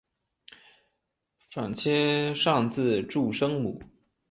[1.51, 3.79] 反切上字注声母。